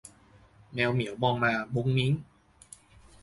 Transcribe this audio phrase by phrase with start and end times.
[0.73, 2.13] แมวเหมียวมองมามุ้งมิ้ง